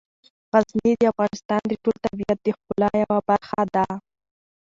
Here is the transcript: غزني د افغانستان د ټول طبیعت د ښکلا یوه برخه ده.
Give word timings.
غزني 0.53 0.91
د 0.97 1.01
افغانستان 1.11 1.61
د 1.67 1.73
ټول 1.83 1.95
طبیعت 2.05 2.37
د 2.43 2.47
ښکلا 2.57 2.89
یوه 3.03 3.19
برخه 3.29 3.61
ده. 3.75 3.85